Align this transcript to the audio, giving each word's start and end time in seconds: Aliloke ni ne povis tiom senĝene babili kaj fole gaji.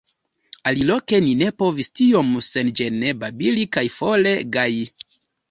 Aliloke 0.69 1.19
ni 1.25 1.33
ne 1.41 1.49
povis 1.63 1.89
tiom 1.99 2.31
senĝene 2.47 3.13
babili 3.25 3.67
kaj 3.79 3.85
fole 3.99 4.35
gaji. 4.59 4.83